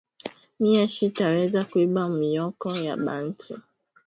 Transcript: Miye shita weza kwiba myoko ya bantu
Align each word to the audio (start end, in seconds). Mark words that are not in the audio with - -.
Miye 0.59 0.83
shita 0.93 1.25
weza 1.33 1.61
kwiba 1.69 2.01
myoko 2.19 2.67
ya 2.85 2.95
bantu 3.05 3.51